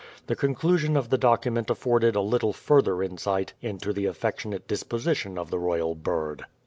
[0.25, 5.51] The conclusion of the document afforded a little further insight into the affectionate disposition of
[5.51, 6.45] the royal bird.